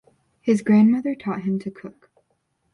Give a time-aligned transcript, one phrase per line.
[0.41, 2.09] His grandmother taught him to cook.